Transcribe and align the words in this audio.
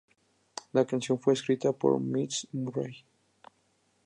La 0.73 0.83
canción 0.83 1.19
fue 1.19 1.33
escrita 1.35 1.71
por 1.73 1.99
Mitch 1.99 2.47
Murray. 2.53 3.05